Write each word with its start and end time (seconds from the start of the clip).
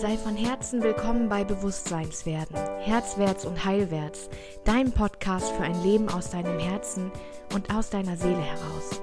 Sei 0.00 0.16
von 0.16 0.36
Herzen 0.36 0.80
willkommen 0.80 1.28
bei 1.28 1.42
Bewusstseinswerden, 1.42 2.54
Herzwärts 2.78 3.44
und 3.44 3.64
Heilwärts, 3.64 4.30
dein 4.64 4.92
Podcast 4.92 5.50
für 5.50 5.64
ein 5.64 5.82
Leben 5.82 6.08
aus 6.08 6.30
deinem 6.30 6.60
Herzen 6.60 7.10
und 7.52 7.74
aus 7.74 7.90
deiner 7.90 8.16
Seele 8.16 8.40
heraus. 8.40 9.02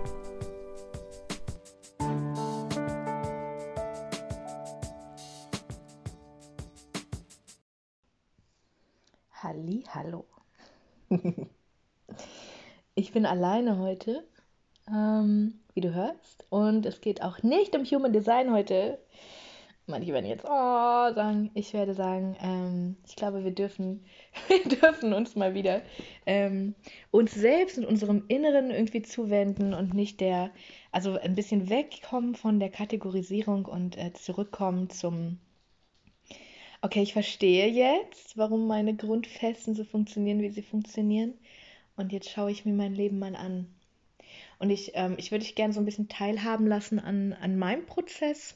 Halli, 9.43 9.83
hallo. 9.93 10.25
Ich 12.97 13.11
bin 13.11 13.25
alleine 13.25 13.79
heute, 13.79 14.25
ähm, 14.87 15.59
wie 15.73 15.81
du 15.81 15.93
hörst, 15.93 16.45
und 16.49 16.85
es 16.85 17.01
geht 17.01 17.21
auch 17.21 17.43
nicht 17.43 17.75
um 17.75 17.83
Human 17.83 18.13
Design 18.13 18.53
heute. 18.53 18.97
Manche 19.87 20.13
werden 20.13 20.25
jetzt 20.25 20.45
oh 20.45 20.49
sagen. 21.13 21.51
Ich 21.53 21.73
werde 21.73 21.93
sagen, 21.93 22.35
ähm, 22.41 22.97
ich 23.05 23.15
glaube, 23.15 23.43
wir 23.43 23.51
dürfen, 23.51 24.03
wir 24.47 24.63
dürfen 24.63 25.13
uns 25.13 25.35
mal 25.35 25.53
wieder 25.53 25.83
ähm, 26.25 26.73
uns 27.11 27.33
selbst 27.35 27.77
und 27.77 27.85
unserem 27.85 28.23
Inneren 28.27 28.71
irgendwie 28.71 29.03
zuwenden 29.03 29.75
und 29.75 29.93
nicht 29.93 30.21
der, 30.21 30.49
also 30.91 31.19
ein 31.19 31.35
bisschen 31.35 31.69
wegkommen 31.69 32.33
von 32.33 32.59
der 32.59 32.69
Kategorisierung 32.69 33.65
und 33.65 33.95
äh, 33.97 34.11
zurückkommen 34.13 34.89
zum, 34.89 35.37
okay, 36.81 37.03
ich 37.03 37.13
verstehe 37.13 37.67
jetzt, 37.67 38.37
warum 38.37 38.65
meine 38.65 38.95
Grundfesten 38.95 39.75
so 39.75 39.83
funktionieren, 39.83 40.41
wie 40.41 40.49
sie 40.49 40.63
funktionieren. 40.63 41.35
Und 41.95 42.11
jetzt 42.11 42.31
schaue 42.31 42.51
ich 42.51 42.65
mir 42.65 42.73
mein 42.73 42.95
Leben 42.95 43.19
mal 43.19 43.35
an. 43.35 43.67
Und 44.57 44.71
ich, 44.71 44.93
ähm, 44.95 45.13
ich 45.17 45.31
würde 45.31 45.45
dich 45.45 45.53
gerne 45.53 45.73
so 45.73 45.79
ein 45.79 45.85
bisschen 45.85 46.09
teilhaben 46.09 46.65
lassen 46.65 46.99
an, 46.99 47.33
an 47.33 47.55
meinem 47.57 47.85
Prozess, 47.85 48.55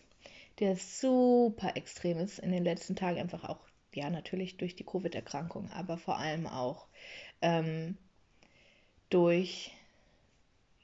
der 0.59 0.75
super 0.75 1.75
extrem 1.75 2.17
ist 2.17 2.39
in 2.39 2.52
den 2.52 2.63
letzten 2.63 2.95
Tagen, 2.95 3.19
einfach 3.19 3.43
auch, 3.43 3.59
ja, 3.93 4.09
natürlich 4.09 4.57
durch 4.57 4.75
die 4.75 4.83
Covid-Erkrankung, 4.83 5.69
aber 5.71 5.97
vor 5.97 6.17
allem 6.17 6.47
auch 6.47 6.88
ähm, 7.41 7.97
durch, 9.09 9.71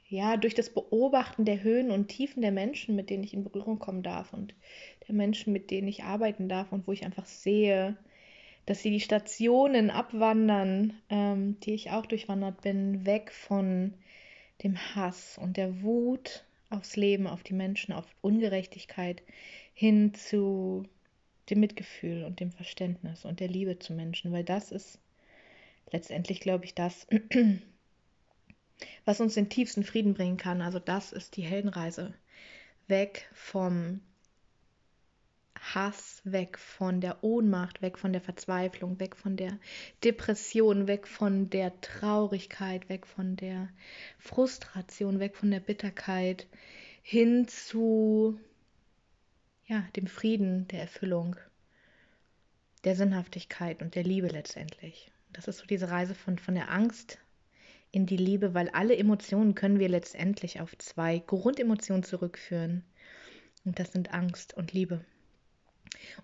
ja, 0.07 0.37
durch 0.37 0.55
das 0.55 0.69
Beobachten 0.69 1.45
der 1.45 1.61
Höhen 1.61 1.91
und 1.91 2.07
Tiefen 2.07 2.41
der 2.41 2.51
Menschen, 2.51 2.95
mit 2.95 3.09
denen 3.09 3.23
ich 3.23 3.33
in 3.33 3.43
Berührung 3.43 3.79
kommen 3.79 4.03
darf 4.03 4.33
und 4.33 4.55
der 5.07 5.15
Menschen, 5.15 5.53
mit 5.53 5.71
denen 5.71 5.87
ich 5.87 6.03
arbeiten 6.03 6.49
darf 6.49 6.71
und 6.71 6.87
wo 6.87 6.91
ich 6.91 7.05
einfach 7.05 7.25
sehe, 7.25 7.97
dass 8.65 8.81
sie 8.81 8.89
die 8.89 9.01
Stationen 9.01 9.91
abwandern, 9.91 10.99
ähm, 11.09 11.59
die 11.59 11.73
ich 11.73 11.91
auch 11.91 12.05
durchwandert 12.05 12.61
bin, 12.61 13.05
weg 13.05 13.31
von 13.31 13.93
dem 14.63 14.77
Hass 14.95 15.37
und 15.37 15.57
der 15.57 15.83
Wut 15.83 16.45
aufs 16.75 16.95
Leben, 16.95 17.27
auf 17.27 17.43
die 17.43 17.53
Menschen, 17.53 17.93
auf 17.93 18.05
Ungerechtigkeit, 18.21 19.21
hin 19.73 20.13
zu 20.13 20.87
dem 21.49 21.59
Mitgefühl 21.59 22.23
und 22.23 22.39
dem 22.39 22.51
Verständnis 22.51 23.25
und 23.25 23.39
der 23.39 23.47
Liebe 23.47 23.77
zu 23.79 23.93
Menschen, 23.93 24.31
weil 24.31 24.43
das 24.43 24.71
ist 24.71 24.99
letztendlich, 25.91 26.39
glaube 26.39 26.65
ich, 26.65 26.73
das, 26.73 27.07
was 29.05 29.21
uns 29.21 29.35
den 29.35 29.49
tiefsten 29.49 29.83
Frieden 29.83 30.13
bringen 30.13 30.37
kann. 30.37 30.61
Also 30.61 30.79
das 30.79 31.11
ist 31.11 31.37
die 31.37 31.43
Heldenreise. 31.43 32.13
Weg 32.87 33.29
vom 33.33 34.01
Hass, 35.73 36.21
weg 36.25 36.59
von 36.59 37.01
der 37.01 37.23
Ohnmacht, 37.23 37.81
weg 37.81 37.97
von 37.97 38.13
der 38.13 38.21
Verzweiflung, 38.21 38.99
weg 38.99 39.15
von 39.15 39.35
der 39.35 39.57
Depression, 40.03 40.87
weg 40.87 41.07
von 41.07 41.49
der 41.49 41.81
Traurigkeit, 41.81 42.87
weg 42.87 43.07
von 43.07 43.35
der 43.35 43.69
Frustration, 44.19 45.19
weg 45.19 45.35
von 45.35 45.49
der 45.49 45.59
Bitterkeit, 45.59 46.47
hin 47.01 47.47
zu 47.47 48.39
ja, 49.65 49.83
dem 49.95 50.07
Frieden, 50.07 50.67
der 50.67 50.81
Erfüllung, 50.81 51.35
der 52.83 52.95
Sinnhaftigkeit 52.95 53.81
und 53.81 53.95
der 53.95 54.03
Liebe 54.03 54.27
letztendlich. 54.27 55.11
Das 55.33 55.47
ist 55.47 55.57
so 55.57 55.65
diese 55.65 55.89
Reise 55.89 56.13
von, 56.13 56.37
von 56.37 56.53
der 56.53 56.71
Angst 56.71 57.17
in 57.91 58.05
die 58.05 58.17
Liebe, 58.17 58.53
weil 58.53 58.69
alle 58.69 58.95
Emotionen 58.95 59.55
können 59.55 59.79
wir 59.79 59.89
letztendlich 59.89 60.61
auf 60.61 60.77
zwei 60.77 61.19
Grundemotionen 61.19 62.03
zurückführen. 62.03 62.83
Und 63.63 63.79
das 63.79 63.91
sind 63.91 64.13
Angst 64.13 64.53
und 64.53 64.73
Liebe. 64.73 65.03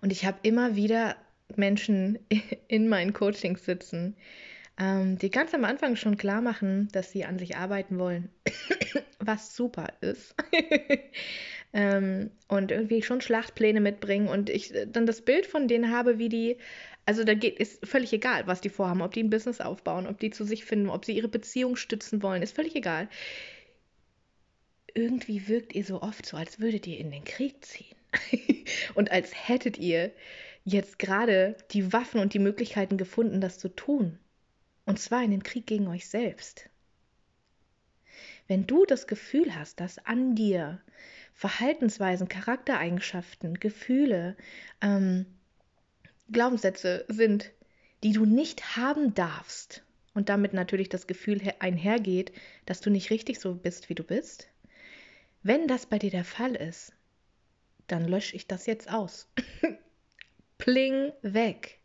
Und 0.00 0.12
ich 0.12 0.24
habe 0.24 0.38
immer 0.42 0.76
wieder 0.76 1.16
Menschen 1.56 2.18
in 2.68 2.88
meinen 2.88 3.12
Coachings 3.12 3.64
sitzen, 3.64 4.16
ähm, 4.78 5.18
die 5.18 5.30
ganz 5.30 5.54
am 5.54 5.64
Anfang 5.64 5.96
schon 5.96 6.16
klar 6.16 6.40
machen, 6.40 6.88
dass 6.92 7.12
sie 7.12 7.24
an 7.24 7.38
sich 7.38 7.56
arbeiten 7.56 7.98
wollen, 7.98 8.30
was 9.18 9.54
super 9.54 9.88
ist. 10.00 10.34
ähm, 11.72 12.30
und 12.48 12.70
irgendwie 12.70 13.02
schon 13.02 13.20
Schlachtpläne 13.20 13.80
mitbringen 13.80 14.28
und 14.28 14.50
ich 14.50 14.74
äh, 14.74 14.86
dann 14.86 15.06
das 15.06 15.22
Bild 15.22 15.46
von 15.46 15.68
denen 15.68 15.90
habe, 15.90 16.18
wie 16.18 16.28
die, 16.28 16.56
also 17.06 17.24
da 17.24 17.34
geht, 17.34 17.58
ist 17.58 17.86
völlig 17.86 18.12
egal, 18.12 18.46
was 18.46 18.60
die 18.60 18.70
vorhaben, 18.70 19.02
ob 19.02 19.12
die 19.12 19.22
ein 19.22 19.30
Business 19.30 19.60
aufbauen, 19.60 20.06
ob 20.06 20.18
die 20.18 20.30
zu 20.30 20.44
sich 20.44 20.64
finden, 20.64 20.88
ob 20.88 21.04
sie 21.04 21.16
ihre 21.16 21.28
Beziehung 21.28 21.76
stützen 21.76 22.22
wollen, 22.22 22.42
ist 22.42 22.54
völlig 22.54 22.74
egal. 22.74 23.08
Irgendwie 24.94 25.48
wirkt 25.48 25.74
ihr 25.74 25.84
so 25.84 26.02
oft 26.02 26.26
so, 26.26 26.36
als 26.36 26.60
würdet 26.60 26.86
ihr 26.86 26.98
in 26.98 27.10
den 27.10 27.24
Krieg 27.24 27.64
ziehen. 27.64 27.96
und 28.94 29.10
als 29.10 29.32
hättet 29.48 29.78
ihr 29.78 30.12
jetzt 30.64 30.98
gerade 30.98 31.56
die 31.70 31.92
Waffen 31.92 32.20
und 32.20 32.34
die 32.34 32.38
Möglichkeiten 32.38 32.96
gefunden, 32.96 33.40
das 33.40 33.58
zu 33.58 33.68
tun. 33.68 34.18
Und 34.84 34.98
zwar 34.98 35.22
in 35.22 35.30
den 35.30 35.42
Krieg 35.42 35.66
gegen 35.66 35.88
euch 35.88 36.08
selbst. 36.08 36.68
Wenn 38.48 38.66
du 38.66 38.84
das 38.84 39.06
Gefühl 39.06 39.54
hast, 39.54 39.80
dass 39.80 39.98
an 39.98 40.34
dir 40.34 40.80
Verhaltensweisen, 41.34 42.28
Charaktereigenschaften, 42.28 43.58
Gefühle, 43.58 44.36
ähm, 44.80 45.26
Glaubenssätze 46.30 47.04
sind, 47.08 47.50
die 48.02 48.12
du 48.12 48.24
nicht 48.24 48.76
haben 48.76 49.14
darfst 49.14 49.84
und 50.14 50.28
damit 50.28 50.52
natürlich 50.52 50.88
das 50.88 51.06
Gefühl 51.06 51.40
einhergeht, 51.60 52.32
dass 52.66 52.80
du 52.80 52.90
nicht 52.90 53.10
richtig 53.10 53.40
so 53.40 53.54
bist, 53.54 53.88
wie 53.88 53.94
du 53.94 54.02
bist, 54.02 54.48
wenn 55.42 55.66
das 55.66 55.86
bei 55.86 55.98
dir 55.98 56.10
der 56.10 56.24
Fall 56.24 56.54
ist, 56.54 56.92
dann 57.86 58.06
lösche 58.06 58.36
ich 58.36 58.46
das 58.46 58.66
jetzt 58.66 58.90
aus. 58.90 59.28
Pling 60.58 61.12
weg. 61.22 61.80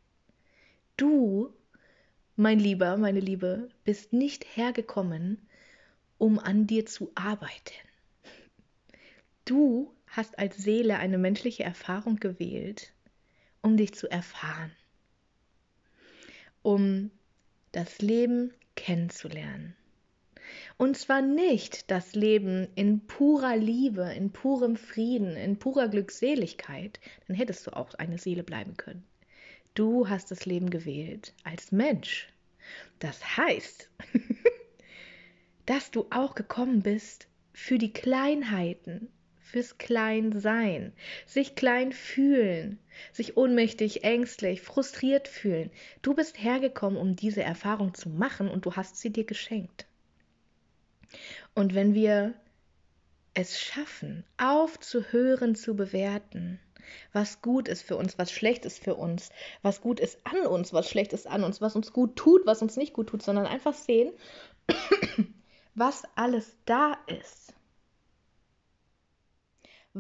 Du, 0.98 1.54
mein 2.36 2.60
Lieber, 2.60 2.98
meine 2.98 3.20
Liebe, 3.20 3.70
bist 3.84 4.14
nicht 4.14 4.46
hergekommen, 4.56 5.48
um 6.18 6.40
an 6.40 6.68
dir 6.68 6.86
zu 6.86 7.12
arbeiten. 7.16 7.74
Du 9.46 9.96
hast 10.08 10.40
als 10.40 10.58
Seele 10.58 10.98
eine 10.98 11.18
menschliche 11.18 11.64
Erfahrung 11.64 12.18
gewählt, 12.18 12.94
um 13.62 13.78
dich 13.78 13.94
zu 13.94 14.10
erfahren, 14.10 14.72
um 16.64 17.12
das 17.72 18.02
Leben 18.02 18.54
kennenzulernen. 18.76 19.77
Und 20.80 20.96
zwar 20.96 21.24
nicht 21.24 21.90
das 21.90 22.14
Leben 22.14 22.68
in 22.76 23.08
purer 23.08 23.58
Liebe, 23.58 24.14
in 24.14 24.32
purem 24.32 24.76
Frieden, 24.76 25.36
in 25.36 25.58
purer 25.58 25.88
Glückseligkeit, 25.88 27.00
dann 27.28 27.36
hättest 27.36 27.66
du 27.66 27.76
auch 27.76 27.96
eine 27.96 28.20
Seele 28.20 28.44
bleiben 28.44 28.78
können. 28.78 29.04
Du 29.74 30.08
hast 30.08 30.30
das 30.30 30.46
Leben 30.46 30.70
gewählt 30.70 31.34
als 31.44 31.72
Mensch. 31.72 32.30
Das 33.00 33.38
heißt, 33.38 33.90
dass 35.66 35.90
du 35.90 36.06
auch 36.12 36.36
gekommen 36.36 36.84
bist 36.84 37.28
für 37.54 37.80
die 37.80 37.92
Kleinheiten, 37.92 39.08
fürs 39.40 39.80
Kleinsein, 39.80 40.94
sich 41.26 41.56
klein 41.56 41.92
fühlen, 41.92 42.78
sich 43.14 43.36
ohnmächtig, 43.36 44.04
ängstlich, 44.04 44.62
frustriert 44.62 45.28
fühlen. 45.28 45.72
Du 46.04 46.14
bist 46.14 46.40
hergekommen, 46.40 47.00
um 47.00 47.16
diese 47.16 47.42
Erfahrung 47.42 47.96
zu 47.96 48.10
machen 48.10 48.48
und 48.48 48.68
du 48.68 48.76
hast 48.76 48.98
sie 48.98 49.10
dir 49.10 49.24
geschenkt. 49.24 49.88
Und 51.58 51.74
wenn 51.76 51.94
wir 51.94 52.34
es 53.34 53.60
schaffen, 53.60 54.24
aufzuhören 54.38 55.56
zu 55.56 55.76
bewerten, 55.76 56.60
was 57.14 57.42
gut 57.42 57.68
ist 57.68 57.82
für 57.82 57.98
uns, 57.98 58.18
was 58.18 58.32
schlecht 58.32 58.64
ist 58.66 58.82
für 58.82 58.96
uns, 58.96 59.32
was 59.62 59.82
gut 59.82 60.00
ist 60.00 60.20
an 60.26 60.48
uns, 60.48 60.72
was 60.72 60.90
schlecht 60.90 61.14
ist 61.14 61.28
an 61.28 61.44
uns, 61.44 61.60
was 61.60 61.76
uns 61.76 61.92
gut 61.92 62.16
tut, 62.16 62.46
was 62.46 62.62
uns 62.62 62.78
nicht 62.78 62.94
gut 62.94 63.10
tut, 63.10 63.22
sondern 63.22 63.46
einfach 63.46 63.74
sehen, 63.74 64.14
was 65.76 66.04
alles 66.16 66.56
da 66.66 66.98
ist 67.08 67.48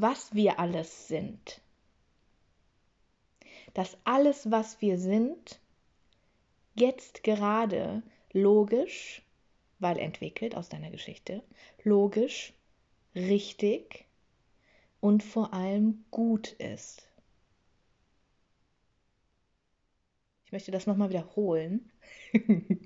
was 0.01 0.33
wir 0.33 0.59
alles 0.59 1.07
sind. 1.07 1.61
Dass 3.73 3.97
alles, 4.03 4.49
was 4.51 4.81
wir 4.81 4.97
sind, 4.97 5.59
jetzt 6.75 7.23
gerade 7.23 8.03
logisch, 8.31 9.23
weil 9.79 9.99
entwickelt 9.99 10.55
aus 10.55 10.69
deiner 10.69 10.89
Geschichte, 10.89 11.43
logisch, 11.83 12.53
richtig 13.15 14.05
und 14.99 15.23
vor 15.23 15.53
allem 15.53 16.05
gut 16.11 16.53
ist. 16.53 17.07
Ich 20.45 20.51
möchte 20.51 20.71
das 20.71 20.87
nochmal 20.87 21.09
wiederholen, 21.09 21.91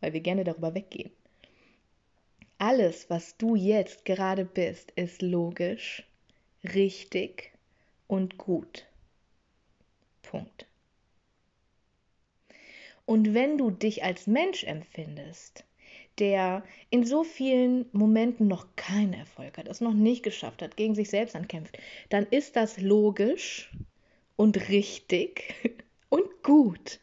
weil 0.00 0.12
wir 0.12 0.20
gerne 0.20 0.44
darüber 0.44 0.74
weggehen. 0.74 1.10
Alles, 2.58 3.08
was 3.10 3.36
du 3.36 3.54
jetzt 3.54 4.04
gerade 4.04 4.44
bist, 4.44 4.90
ist 4.92 5.22
logisch, 5.22 6.04
richtig 6.64 7.52
und 8.06 8.38
gut. 8.38 8.86
Punkt. 10.22 10.66
Und 13.06 13.32
wenn 13.32 13.58
du 13.58 13.70
dich 13.70 14.02
als 14.04 14.26
Mensch 14.26 14.64
empfindest, 14.64 15.64
der 16.20 16.62
in 16.90 17.04
so 17.04 17.24
vielen 17.24 17.86
Momenten 17.92 18.48
noch 18.48 18.66
keinen 18.76 19.14
Erfolg 19.14 19.58
hat, 19.58 19.68
es 19.68 19.80
noch 19.80 19.94
nicht 19.94 20.22
geschafft 20.22 20.62
hat, 20.62 20.76
gegen 20.76 20.94
sich 20.94 21.10
selbst 21.10 21.36
ankämpft, 21.36 21.78
dann 22.08 22.26
ist 22.30 22.56
das 22.56 22.80
logisch 22.80 23.70
und 24.36 24.68
richtig 24.68 25.54
und 26.08 26.42
gut. 26.42 27.00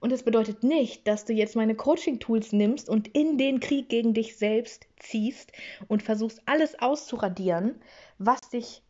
Und 0.00 0.12
das 0.12 0.22
bedeutet 0.22 0.62
nicht, 0.62 1.06
dass 1.08 1.24
du 1.24 1.32
jetzt 1.32 1.56
meine 1.56 1.74
Coaching-Tools 1.74 2.52
nimmst 2.52 2.88
und 2.88 3.08
in 3.08 3.36
den 3.38 3.60
Krieg 3.60 3.88
gegen 3.88 4.14
dich 4.14 4.36
selbst 4.36 4.86
ziehst 4.98 5.52
und 5.88 6.02
versuchst, 6.02 6.42
alles 6.46 6.78
auszuradieren, 6.78 7.80
was 8.18 8.40
dich, 8.50 8.82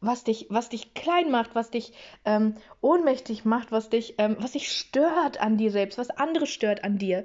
was 0.00 0.24
dich, 0.24 0.46
was 0.50 0.68
dich 0.68 0.94
klein 0.94 1.30
macht, 1.30 1.54
was 1.54 1.70
dich 1.70 1.92
ähm, 2.24 2.56
ohnmächtig 2.80 3.44
macht, 3.44 3.72
was 3.72 3.88
dich, 3.88 4.14
ähm, 4.18 4.36
was 4.40 4.52
dich 4.52 4.70
stört 4.70 5.40
an 5.40 5.56
dir 5.56 5.70
selbst, 5.70 5.96
was 5.96 6.10
andere 6.10 6.46
stört 6.46 6.84
an 6.84 6.98
dir. 6.98 7.24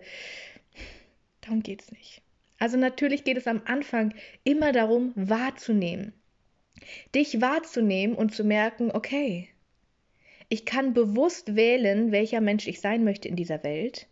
Darum 1.48 1.64
geht 1.64 1.82
es 1.82 1.92
nicht. 1.94 2.22
Also 2.60 2.76
natürlich 2.76 3.24
geht 3.24 3.38
es 3.38 3.48
am 3.48 3.62
Anfang 3.64 4.14
immer 4.44 4.74
darum, 4.74 5.14
wahrzunehmen. 5.16 6.12
Dich 7.16 7.40
wahrzunehmen 7.40 8.18
und 8.18 8.36
zu 8.36 8.44
merken, 8.44 8.92
okay, 8.92 9.48
ich 10.50 10.66
kann 10.66 10.94
bewusst 10.94 11.56
wählen, 11.56 12.12
welcher 12.12 12.42
Mensch 12.42 12.68
ich 12.68 12.82
sein 12.82 13.06
möchte 13.06 13.30
in 13.30 13.38
dieser 13.38 13.64
Welt. 13.64 14.08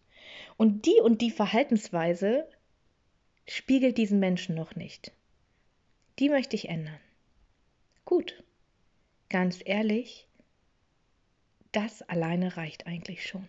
Und 0.56 0.86
die 0.86 1.02
und 1.04 1.22
die 1.22 1.30
Verhaltensweise 1.30 2.48
spiegelt 3.48 3.98
diesen 3.98 4.20
Menschen 4.20 4.56
noch 4.56 4.78
nicht. 4.78 5.12
Die 6.20 6.30
möchte 6.30 6.56
ich 6.56 6.70
ändern. 6.70 7.00
Gut. 8.06 8.44
Ganz 9.28 9.60
ehrlich, 9.66 10.26
das 11.74 12.02
alleine 12.02 12.56
reicht 12.56 12.88
eigentlich 12.88 13.28
schon. 13.28 13.46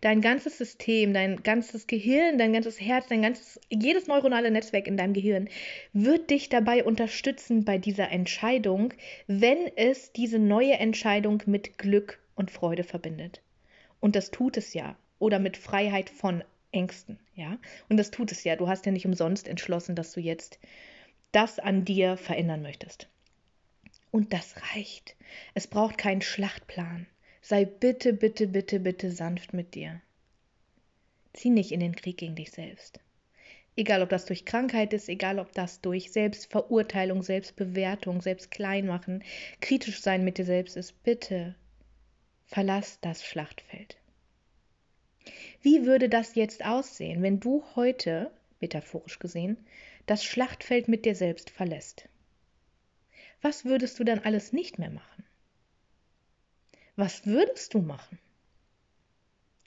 Dein 0.00 0.20
ganzes 0.20 0.58
System, 0.58 1.14
dein 1.14 1.42
ganzes 1.42 1.86
Gehirn, 1.86 2.36
dein 2.36 2.52
ganzes 2.52 2.80
Herz, 2.80 3.06
dein 3.06 3.22
ganzes, 3.22 3.60
jedes 3.70 4.06
neuronale 4.06 4.50
Netzwerk 4.50 4.86
in 4.86 4.96
deinem 4.96 5.14
Gehirn 5.14 5.48
wird 5.92 6.30
dich 6.30 6.48
dabei 6.48 6.84
unterstützen 6.84 7.64
bei 7.64 7.78
dieser 7.78 8.10
Entscheidung, 8.10 8.92
wenn 9.28 9.70
es 9.76 10.12
diese 10.12 10.38
neue 10.38 10.74
Entscheidung 10.74 11.42
mit 11.46 11.78
Glück 11.78 12.18
und 12.34 12.50
Freude 12.50 12.84
verbindet. 12.84 13.40
Und 14.00 14.16
das 14.16 14.30
tut 14.30 14.56
es 14.56 14.74
ja. 14.74 14.96
Oder 15.18 15.38
mit 15.38 15.56
Freiheit 15.56 16.10
von 16.10 16.42
Ängsten, 16.72 17.20
ja. 17.36 17.58
Und 17.88 17.98
das 17.98 18.10
tut 18.10 18.32
es 18.32 18.42
ja. 18.42 18.56
Du 18.56 18.66
hast 18.66 18.84
ja 18.86 18.92
nicht 18.92 19.06
umsonst 19.06 19.46
entschlossen, 19.46 19.94
dass 19.94 20.12
du 20.12 20.20
jetzt 20.20 20.58
das 21.30 21.60
an 21.60 21.84
dir 21.84 22.16
verändern 22.16 22.62
möchtest. 22.62 23.08
Und 24.10 24.32
das 24.32 24.56
reicht. 24.74 25.16
Es 25.54 25.68
braucht 25.68 25.98
keinen 25.98 26.22
Schlachtplan. 26.22 27.06
Sei 27.44 27.64
bitte, 27.64 28.12
bitte, 28.12 28.46
bitte, 28.46 28.78
bitte 28.78 29.10
sanft 29.10 29.52
mit 29.52 29.74
dir. 29.74 30.00
Zieh 31.32 31.50
nicht 31.50 31.72
in 31.72 31.80
den 31.80 31.96
Krieg 31.96 32.16
gegen 32.16 32.36
dich 32.36 32.52
selbst. 32.52 33.00
Egal, 33.74 34.00
ob 34.02 34.10
das 34.10 34.26
durch 34.26 34.44
Krankheit 34.44 34.92
ist, 34.92 35.08
egal, 35.08 35.40
ob 35.40 35.52
das 35.52 35.80
durch 35.80 36.12
Selbstverurteilung, 36.12 37.24
Selbstbewertung, 37.24 38.22
Selbstkleinmachen, 38.22 39.24
kritisch 39.60 40.00
sein 40.00 40.24
mit 40.24 40.38
dir 40.38 40.44
selbst 40.44 40.76
ist, 40.76 41.02
bitte 41.02 41.56
verlass 42.46 42.98
das 43.00 43.24
Schlachtfeld. 43.24 43.96
Wie 45.62 45.84
würde 45.84 46.08
das 46.08 46.36
jetzt 46.36 46.64
aussehen, 46.64 47.22
wenn 47.22 47.40
du 47.40 47.64
heute, 47.74 48.30
metaphorisch 48.60 49.18
gesehen, 49.18 49.56
das 50.06 50.22
Schlachtfeld 50.22 50.86
mit 50.86 51.04
dir 51.04 51.16
selbst 51.16 51.50
verlässt? 51.50 52.08
Was 53.40 53.64
würdest 53.64 53.98
du 53.98 54.04
dann 54.04 54.20
alles 54.20 54.52
nicht 54.52 54.78
mehr 54.78 54.90
machen? 54.90 55.11
Was 56.96 57.24
würdest 57.26 57.74
du 57.74 57.80
machen? 57.80 58.18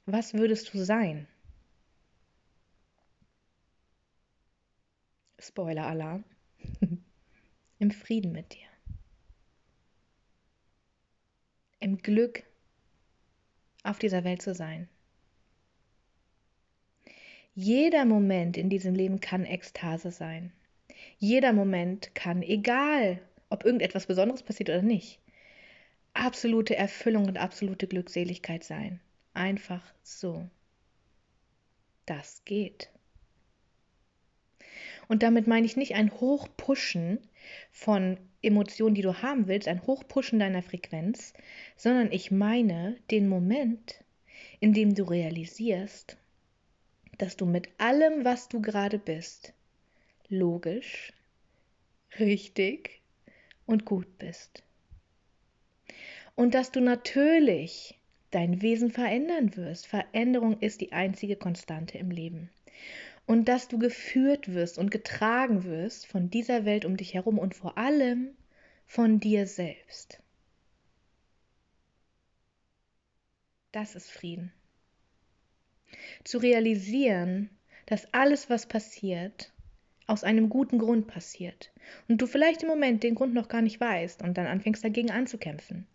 Was 0.06 0.34
würdest 0.34 0.74
du 0.74 0.84
sein? 0.84 1.28
Spoiler-Alarm. 5.40 6.24
Im 7.80 7.92
Frieden 7.92 8.32
mit 8.32 8.54
dir. 8.54 8.68
Im 11.80 11.98
Glück 11.98 12.44
auf 13.84 14.00
dieser 14.00 14.24
Welt 14.24 14.42
zu 14.42 14.54
sein. 14.54 14.88
Jeder 17.54 18.06
Moment 18.06 18.58
in 18.58 18.70
diesem 18.70 18.96
Leben 18.96 19.20
kann 19.20 19.46
Ekstase 19.46 20.12
sein. 20.12 20.52
Jeder 21.18 21.54
Moment 21.54 22.14
kann, 22.14 22.42
egal 22.42 23.22
ob 23.50 23.64
irgendetwas 23.64 24.08
Besonderes 24.08 24.44
passiert 24.44 24.70
oder 24.70 24.82
nicht, 24.82 25.20
absolute 26.16 26.76
Erfüllung 26.76 27.28
und 27.28 27.38
absolute 27.38 27.88
Glückseligkeit 27.88 28.64
sein. 28.64 29.00
Einfach 29.34 29.84
so. 30.02 30.50
Das 32.06 32.44
geht. 32.46 32.90
Und 35.08 35.22
damit 35.24 35.46
meine 35.46 35.66
ich 35.66 35.76
nicht 35.76 35.94
ein 35.94 36.12
Hochpushen 36.12 37.20
von 37.72 38.18
Emotionen, 38.42 38.96
die 38.96 39.02
du 39.02 39.22
haben 39.22 39.48
willst, 39.48 39.68
ein 39.68 39.86
Hochpushen 39.86 40.40
deiner 40.40 40.64
Frequenz, 40.64 41.34
sondern 41.76 42.12
ich 42.12 42.32
meine 42.32 42.98
den 43.12 43.28
Moment, 43.28 44.04
in 44.60 44.74
dem 44.74 44.96
du 44.96 45.04
realisierst, 45.04 46.18
dass 47.18 47.38
du 47.38 47.46
mit 47.46 47.70
allem, 47.78 48.26
was 48.26 48.50
du 48.50 48.62
gerade 48.62 49.00
bist, 49.00 49.54
logisch, 50.28 51.14
richtig 52.18 53.02
und 53.66 53.86
gut 53.86 54.18
bist 54.18 54.66
und 56.36 56.54
dass 56.54 56.72
du 56.72 56.82
natürlich 56.82 57.98
dein 58.32 58.62
Wesen 58.62 58.92
verändern 58.92 59.56
wirst. 59.56 59.88
Veränderung 59.88 60.60
ist 60.60 60.82
die 60.82 60.92
einzige 60.92 61.38
Konstante 61.38 61.98
im 61.98 62.12
Leben. 62.12 62.50
Und 63.26 63.48
dass 63.48 63.70
du 63.70 63.80
geführt 63.80 64.54
wirst 64.54 64.78
und 64.78 64.92
getragen 64.92 65.64
wirst 65.64 66.06
von 66.06 66.30
dieser 66.30 66.66
Welt 66.66 66.86
um 66.86 66.98
dich 66.98 67.14
herum 67.14 67.40
und 67.40 67.56
vor 67.56 67.78
allem 67.78 68.36
von 68.86 69.20
dir 69.20 69.48
selbst. 69.48 70.22
Das 73.72 73.96
ist 73.96 74.12
Frieden. 74.12 74.52
Zu 76.24 76.38
realisieren, 76.38 77.50
dass 77.86 78.14
alles, 78.14 78.50
was 78.50 78.68
passiert, 78.68 79.52
aus 80.08 80.24
einem 80.24 80.50
guten 80.50 80.78
Grund 80.78 81.08
passiert 81.08 81.72
und 82.08 82.22
du 82.22 82.28
vielleicht 82.28 82.64
im 82.64 82.70
Moment 82.70 83.04
den 83.04 83.16
Grund 83.16 83.34
noch 83.34 83.48
gar 83.48 83.62
nicht 83.62 83.80
weißt 83.80 84.22
und 84.22 84.38
dann 84.38 84.46
anfängst 84.46 84.84
dagegen 84.84 85.10
anzukämpfen. 85.10 85.88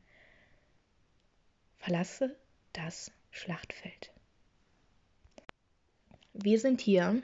Verlasse 1.80 2.36
das 2.74 3.10
Schlachtfeld. 3.30 4.12
Wir 6.34 6.60
sind 6.60 6.82
hier, 6.82 7.22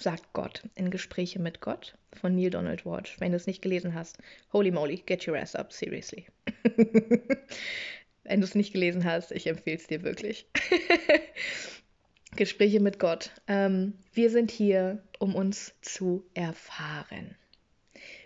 sagt 0.00 0.32
Gott, 0.32 0.64
in 0.74 0.90
Gespräche 0.90 1.38
mit 1.38 1.60
Gott 1.60 1.96
von 2.12 2.34
Neil 2.34 2.50
Donald 2.50 2.84
Walsh. 2.84 3.14
Wenn 3.20 3.30
du 3.30 3.36
es 3.36 3.46
nicht 3.46 3.62
gelesen 3.62 3.94
hast, 3.94 4.18
holy 4.52 4.72
moly, 4.72 4.96
get 5.06 5.28
your 5.28 5.38
ass 5.38 5.54
up, 5.54 5.72
seriously. 5.72 6.26
Wenn 8.24 8.40
du 8.40 8.44
es 8.44 8.56
nicht 8.56 8.72
gelesen 8.72 9.04
hast, 9.04 9.30
ich 9.30 9.46
empfehle 9.46 9.76
es 9.76 9.86
dir 9.86 10.02
wirklich. 10.02 10.48
Gespräche 12.34 12.80
mit 12.80 12.98
Gott. 12.98 13.30
Ähm, 13.46 13.94
wir 14.12 14.30
sind 14.30 14.50
hier, 14.50 15.00
um 15.20 15.36
uns 15.36 15.74
zu 15.80 16.26
erfahren. 16.34 17.36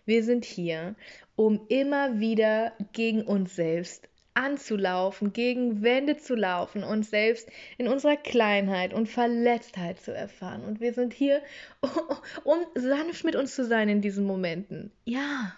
Wir 0.07 0.25
sind 0.25 0.47
hier, 0.47 0.97
um 1.37 1.67
immer 1.69 2.19
wieder 2.19 2.73
gegen 2.93 3.23
uns 3.23 3.55
selbst 3.55 4.10
anzulaufen, 4.35 5.33
gegen 5.33 5.83
Wände 5.83 6.17
zu 6.17 6.35
laufen, 6.35 6.85
uns 6.85 7.11
selbst 7.11 7.49
in 7.79 7.89
unserer 7.89 8.17
Kleinheit 8.17 8.95
und 8.95 9.09
Verletztheit 9.09 10.01
zu 10.01 10.15
erfahren. 10.15 10.65
Und 10.65 10.81
wir 10.81 10.93
sind 10.93 11.13
hier, 11.13 11.43
um 12.45 12.59
sanft 12.75 13.25
mit 13.25 13.37
uns 13.37 13.55
zu 13.55 13.65
sein 13.65 13.89
in 13.89 14.01
diesen 14.01 14.25
Momenten. 14.25 14.93
Ja, 15.05 15.55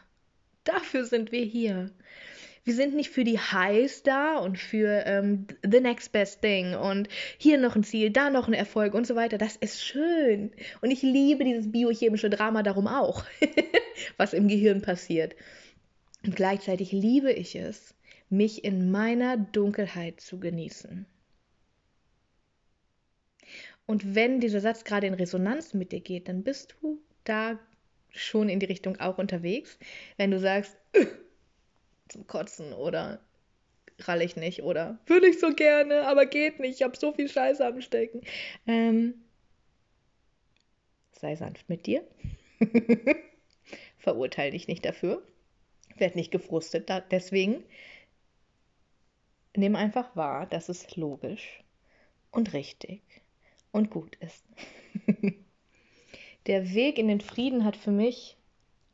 dafür 0.65 1.05
sind 1.05 1.33
wir 1.33 1.45
hier. 1.45 1.91
Wir 2.65 2.75
sind 2.75 2.95
nicht 2.95 3.11
für 3.11 3.25
die 3.25 3.41
Highs 3.41 4.05
da 4.05 4.39
und 4.39 4.57
für 4.57 5.03
ähm, 5.05 5.49
the 5.69 5.81
next 5.81 6.13
best 6.13 6.43
thing 6.43 6.77
und 6.77 7.09
hier 7.37 7.59
noch 7.59 7.75
ein 7.75 7.83
Ziel, 7.83 8.11
da 8.11 8.31
noch 8.31 8.47
ein 8.47 8.55
Erfolg 8.55 8.95
und 8.95 9.05
so 9.05 9.17
weiter. 9.17 9.37
Das 9.37 9.57
ist 9.57 9.85
schön. 9.85 10.53
Und 10.81 10.93
ich 10.93 11.03
liebe 11.03 11.43
dieses 11.43 11.73
biochemische 11.73 12.31
Drama 12.31 12.63
darum 12.63 12.87
auch, 12.87 13.25
was 14.17 14.33
im 14.33 14.47
Gehirn 14.47 14.81
passiert. 14.81 15.35
Und 16.25 16.37
gleichzeitig 16.37 16.93
liebe 16.93 17.33
ich 17.33 17.57
es, 17.57 17.97
mich 18.33 18.65
in 18.65 18.91
meiner 18.91 19.37
Dunkelheit 19.37 20.21
zu 20.21 20.41
genießen. 20.41 21.07
Und 23.87 24.15
wenn 24.15 24.41
dieser 24.41 24.61
Satz 24.61 24.85
gerade 24.85 25.07
in 25.07 25.15
Resonanz 25.15 25.75
mit 25.75 25.93
dir 25.93 26.01
geht, 26.01 26.29
dann 26.29 26.43
bist 26.43 26.77
du 26.81 27.01
da 27.25 27.59
schon 28.11 28.49
in 28.49 28.59
die 28.59 28.67
Richtung 28.67 28.99
auch 29.01 29.19
unterwegs. 29.19 29.79
Wenn 30.17 30.31
du 30.31 30.39
sagst, 30.39 30.77
zum 32.09 32.27
Kotzen 32.27 32.73
oder 32.73 33.21
rall 34.01 34.23
ich 34.23 34.37
nicht 34.37 34.63
oder 34.63 34.99
würde 35.07 35.29
ich 35.29 35.39
so 35.39 35.55
gerne, 35.55 36.07
aber 36.07 36.27
geht 36.27 36.59
nicht, 36.59 36.77
ich 36.77 36.83
habe 36.83 36.97
so 36.97 37.13
viel 37.13 37.29
Scheiße 37.29 37.65
am 37.65 37.81
Stecken. 37.81 38.23
Ähm, 38.67 39.15
sei 41.13 41.37
sanft 41.37 41.69
mit 41.69 41.87
dir. 41.87 42.03
Verurteile 43.99 44.53
dich 44.53 44.69
nicht 44.69 44.85
dafür. 44.85 45.23
Werd 45.97 46.17
nicht 46.17 46.33
gefrustet 46.33 46.91
deswegen. 47.11 47.63
Nimm 49.57 49.77
einfach 49.77 50.15
wahr, 50.17 50.47
dass 50.47 50.69
es 50.69 50.97
logisch 50.97 51.63
und 52.31 52.53
richtig 52.53 53.03
und 53.73 53.91
gut 53.91 54.17
ist. 54.17 54.45
Der 56.47 56.73
Weg 56.75 56.99
in 56.99 57.09
den 57.09 57.21
Frieden 57.21 57.65
hat 57.65 57.77
für 57.77 57.93
mich 57.93 58.37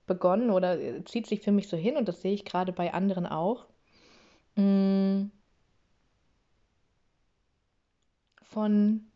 begonnen 0.06 0.50
oder 0.50 1.04
zieht 1.04 1.26
sich 1.26 1.40
für 1.42 1.52
mich 1.52 1.68
so 1.68 1.76
hin 1.76 1.96
und 1.96 2.08
das 2.08 2.22
sehe 2.22 2.34
ich 2.34 2.44
gerade 2.44 2.72
bei 2.72 2.92
anderen 2.92 3.26
auch. 3.26 3.66
Mm. 4.56 5.26
Von 8.42 9.06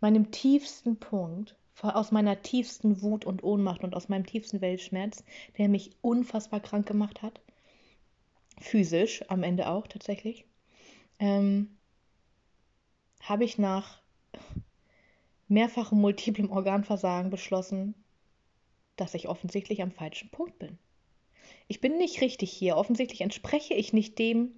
meinem 0.00 0.30
tiefsten 0.30 0.98
Punkt, 0.98 1.56
aus 1.82 2.12
meiner 2.12 2.42
tiefsten 2.42 3.02
Wut 3.02 3.24
und 3.24 3.42
Ohnmacht 3.42 3.82
und 3.82 3.94
aus 3.94 4.08
meinem 4.08 4.26
tiefsten 4.26 4.60
Weltschmerz, 4.60 5.24
der 5.56 5.68
mich 5.68 5.90
unfassbar 6.02 6.60
krank 6.60 6.86
gemacht 6.86 7.22
hat, 7.22 7.40
physisch 8.60 9.24
am 9.30 9.42
Ende 9.42 9.68
auch 9.68 9.86
tatsächlich, 9.86 10.44
ähm, 11.20 11.76
habe 13.20 13.44
ich 13.44 13.58
nach 13.58 14.00
mehrfachem 15.46 16.00
multiplem 16.00 16.50
Organversagen 16.50 17.30
beschlossen, 17.30 17.94
dass 18.96 19.14
ich 19.14 19.28
offensichtlich 19.28 19.82
am 19.82 19.92
falschen 19.92 20.30
Punkt 20.30 20.58
bin. 20.58 20.78
Ich 21.68 21.80
bin 21.80 21.98
nicht 21.98 22.20
richtig 22.20 22.50
hier. 22.50 22.76
Offensichtlich 22.76 23.20
entspreche 23.20 23.74
ich 23.74 23.92
nicht 23.92 24.18
dem, 24.18 24.52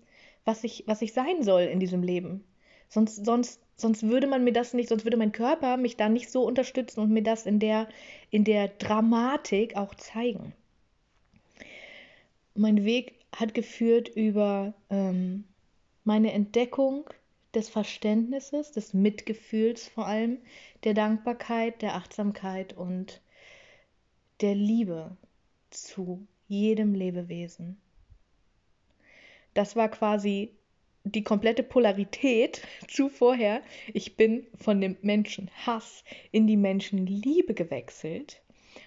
was 0.45 0.64
ich, 0.64 0.85
was 0.87 1.02
ich 1.02 1.12
sein 1.12 1.42
soll 1.42 1.62
in 1.62 1.81
diesem 1.81 2.02
Leben. 2.02 2.45
Sonst, 2.88 3.25
sonst, 3.25 3.61
sonst 3.76 4.02
würde 4.02 4.26
man 4.26 4.45
mir 4.45 4.52
das 4.52 4.75
nicht, 4.75 4.88
sonst 4.88 5.04
würde 5.04 5.16
mein 5.16 5.33
Körper 5.33 5.76
mich 5.76 5.97
da 5.97 6.09
nicht 6.09 6.31
so 6.31 6.45
unterstützen 6.47 7.00
und 7.00 7.11
mir 7.11 7.23
das 7.23 7.47
in 7.47 7.59
der, 7.59 7.88
in 8.31 8.45
der 8.45 8.69
Dramatik 8.69 9.76
auch 9.76 9.95
zeigen. 9.95 10.52
Mein 12.54 12.85
Weg 12.85 13.14
hat 13.35 13.54
geführt 13.54 14.09
über 14.09 14.75
ähm, 14.90 15.45
meine 16.04 16.32
Entdeckung 16.32 17.09
des 17.54 17.68
Verständnisses, 17.68 18.73
des 18.73 18.94
Mitgefühls 18.94 19.88
vor 19.88 20.06
allem, 20.06 20.38
der 20.85 20.94
Dankbarkeit, 20.94 21.82
der 21.82 21.94
Achtsamkeit 21.94 22.73
und 22.73 23.21
der 24.40 24.54
Liebe 24.54 25.16
zu 25.71 26.26
jedem 26.49 26.94
Lebewesen. 26.94 27.80
Das 29.54 29.76
war 29.76 29.88
quasi 29.88 30.54
die 31.04 31.23
komplette 31.23 31.62
Polarität 31.62 32.62
zu 32.88 33.09
vorher. 33.09 33.62
Ich 33.92 34.16
bin 34.16 34.47
von 34.54 34.80
dem 34.80 34.97
Menschenhass 35.02 36.04
in 36.30 36.47
die 36.47 36.56
Menschenliebe 36.56 37.54
gewechselt 37.54 38.42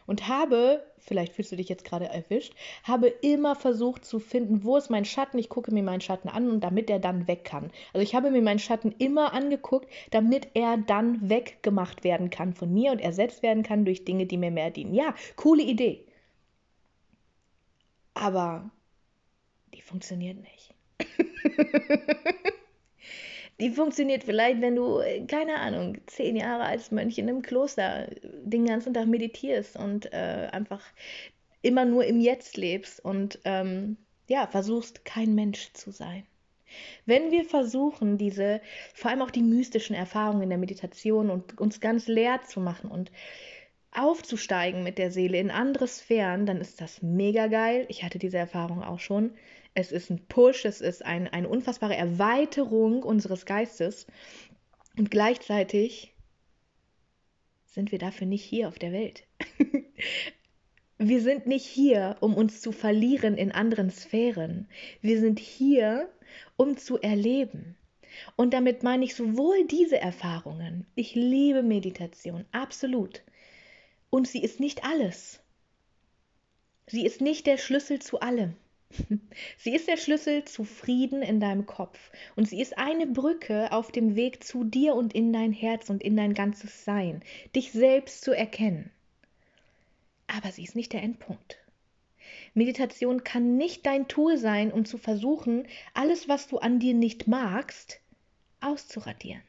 und 0.08 0.28
habe, 0.28 0.86
vielleicht 0.98 1.34
fühlst 1.34 1.52
du 1.52 1.56
dich 1.56 1.70
jetzt 1.70 1.86
gerade 1.86 2.06
erwischt, 2.06 2.54
habe 2.84 3.08
immer 3.08 3.56
versucht 3.56 4.06
zu 4.06 4.20
finden, 4.20 4.64
wo 4.64 4.78
ist 4.78 4.90
mein 4.90 5.06
Schatten. 5.06 5.38
Ich 5.38 5.50
gucke 5.50 5.74
mir 5.74 5.84
meinen 5.84 6.02
Schatten 6.02 6.30
an 6.30 6.50
und 6.50 6.62
damit 6.62 6.90
er 6.90 7.00
dann 7.00 7.28
weg 7.28 7.44
kann. 7.46 7.72
Also 7.94 8.04
ich 8.04 8.16
habe 8.16 8.32
mir 8.32 8.42
meinen 8.42 8.60
Schatten 8.60 8.94
immer 8.98 9.34
angeguckt, 9.34 9.90
damit 10.12 10.50
er 10.54 10.78
dann 10.78 11.30
weggemacht 11.30 12.04
werden 12.04 12.30
kann 12.30 12.54
von 12.54 12.74
mir 12.74 12.92
und 12.92 13.00
ersetzt 13.00 13.44
werden 13.44 13.64
kann 13.64 13.86
durch 13.86 14.06
Dinge, 14.06 14.26
die 14.26 14.38
mir 14.38 14.52
mehr 14.52 14.72
dienen. 14.72 14.94
Ja, 14.94 15.14
coole 15.36 15.64
Idee. 15.64 16.06
Aber 18.14 18.70
die 19.74 19.82
funktioniert 19.82 20.38
nicht. 20.38 20.74
Die 23.60 23.70
funktioniert 23.70 24.24
vielleicht, 24.24 24.62
wenn 24.62 24.76
du, 24.76 25.00
äh, 25.00 25.26
keine 25.26 25.60
Ahnung, 25.60 25.98
zehn 26.08 26.36
Jahre 26.36 26.64
als 26.64 26.92
Mönch 26.92 27.18
in 27.18 27.30
einem 27.30 27.42
Kloster 27.42 28.08
den 28.22 28.66
ganzen 28.66 28.94
Tag 28.94 29.08
meditierst 29.08 29.78
und 29.78 30.12
äh, 30.12 30.50
einfach 30.52 30.84
immer 31.62 31.86
nur 31.86 32.06
im 32.06 32.20
Jetzt 32.20 32.58
lebst 32.58 33.04
und 33.04 33.40
ähm, 33.46 33.98
ja, 34.28 34.48
versuchst, 34.48 35.06
kein 35.06 35.36
Mensch 35.36 35.72
zu 35.74 35.92
sein. 35.92 36.26
Wenn 37.06 37.32
wir 37.32 37.46
versuchen, 37.46 38.18
diese, 38.18 38.62
vor 38.94 39.12
allem 39.12 39.22
auch 39.22 39.32
die 39.32 39.44
mystischen 39.44 39.96
Erfahrungen 39.96 40.44
in 40.44 40.50
der 40.50 40.58
Meditation 40.58 41.30
und 41.30 41.58
uns 41.60 41.80
ganz 41.80 42.08
leer 42.08 42.42
zu 42.42 42.60
machen 42.60 42.92
und 42.92 43.12
aufzusteigen 43.92 44.84
mit 44.84 44.98
der 44.98 45.12
Seele 45.12 45.40
in 45.40 45.52
andere 45.52 45.88
Sphären, 45.88 46.46
dann 46.46 46.60
ist 46.60 46.82
das 46.82 47.02
mega 47.02 47.48
geil. 47.48 47.86
Ich 47.88 48.04
hatte 48.04 48.20
diese 48.20 48.38
Erfahrung 48.38 48.84
auch 48.84 49.00
schon 49.00 49.32
es 49.75 49.91
ist 49.91 50.10
ein 50.10 50.25
Push, 50.27 50.65
es 50.65 50.82
ist 50.82 51.05
ein, 51.05 51.27
eine 51.27 51.50
unfassbare 51.50 51.96
Erweiterung 51.96 53.03
unseres 53.03 53.46
Geistes 53.46 54.08
und 54.98 55.12
gleichzeitig 55.12 56.13
sind 57.65 57.91
wir 57.91 58.00
dafür 58.00 58.25
nicht 58.25 58.44
hier 58.44 58.70
auf 58.70 58.79
der 58.79 58.94
Welt. 58.94 59.27
wir 60.98 61.22
sind 61.22 61.46
nicht 61.46 61.65
hier, 61.65 62.15
um 62.22 62.34
uns 62.34 62.62
zu 62.62 62.72
verlieren 62.72 63.38
in 63.38 63.51
anderen 63.51 63.91
Sphären. 63.91 64.70
Wir 65.01 65.20
sind 65.20 65.39
hier, 65.39 66.10
um 66.55 66.77
zu 66.77 66.98
erleben. 67.01 67.75
Und 68.38 68.53
damit 68.53 68.82
meine 68.82 69.03
ich 69.03 69.13
sowohl 69.13 69.67
diese 69.67 70.00
Erfahrungen. 70.00 70.88
Ich 70.96 71.15
liebe 71.15 71.63
Meditation, 71.63 72.46
absolut. 72.53 73.24
Und 74.10 74.25
sie 74.25 74.41
ist 74.41 74.62
nicht 74.62 74.86
alles. 74.86 75.41
Sie 76.88 77.05
ist 77.05 77.20
nicht 77.20 77.46
der 77.46 77.58
Schlüssel 77.58 78.00
zu 78.00 78.22
allem. 78.22 78.55
Sie 79.58 79.75
ist 79.75 79.88
der 79.88 79.98
Schlüssel 79.98 80.46
zu 80.46 80.63
Frieden 80.63 81.22
in 81.22 81.39
deinem 81.39 81.65
Kopf 81.65 82.12
und 82.36 82.48
sie 82.48 82.62
ist 82.62 82.77
eine 82.77 83.08
Brücke 83.08 83.72
auf 83.72 83.92
dem 83.92 84.15
Weg 84.15 84.44
zu 84.44 84.63
dir 84.63 84.96
und 84.96 85.13
in 85.13 85.34
dein 85.34 85.51
Herz 85.51 85.89
und 85.89 86.04
in 86.04 86.15
dein 86.15 86.34
ganzes 86.34 86.86
Sein, 86.86 87.22
dich 87.56 87.72
selbst 87.72 88.24
zu 88.24 88.32
erkennen. 88.32 88.92
Aber 90.27 90.51
sie 90.51 90.63
ist 90.63 90.75
nicht 90.75 90.94
der 90.94 91.04
Endpunkt. 91.04 91.58
Meditation 92.54 93.24
kann 93.24 93.58
nicht 93.58 93.86
dein 93.86 94.08
Tool 94.08 94.38
sein, 94.38 94.72
um 94.72 94.86
zu 94.86 94.98
versuchen, 94.98 95.68
alles, 95.94 96.27
was 96.27 96.48
du 96.48 96.58
an 96.58 96.80
dir 96.80 96.94
nicht 96.94 97.27
magst, 97.27 98.00
auszuradieren. 98.62 99.42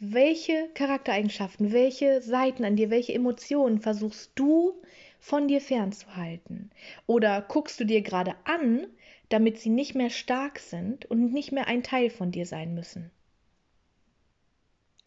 Welche 0.00 0.68
Charaktereigenschaften, 0.74 1.72
welche 1.72 2.22
Seiten 2.22 2.64
an 2.64 2.76
dir, 2.76 2.88
welche 2.88 3.14
Emotionen 3.14 3.80
versuchst 3.80 4.30
du 4.36 4.80
von 5.18 5.48
dir 5.48 5.60
fernzuhalten? 5.60 6.70
Oder 7.06 7.42
guckst 7.42 7.78
du 7.80 7.84
dir 7.84 8.02
gerade 8.02 8.34
an, 8.44 8.86
damit 9.28 9.58
sie 9.58 9.70
nicht 9.70 9.94
mehr 9.94 10.10
stark 10.10 10.58
sind 10.58 11.04
und 11.06 11.32
nicht 11.32 11.52
mehr 11.52 11.66
ein 11.66 11.82
Teil 11.82 12.10
von 12.10 12.30
dir 12.30 12.46
sein 12.46 12.74
müssen? 12.74 13.10